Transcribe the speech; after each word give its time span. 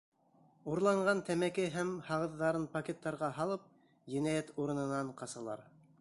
Урланған 0.75 1.21
тәмәке 1.27 1.67
һәм 1.75 1.91
һағыҙҙарын 2.09 2.65
пакеттарға 2.77 3.29
һалып, 3.37 3.71
енәйәт 4.17 4.51
урынынан 4.65 5.17
ҡасалар. 5.21 5.67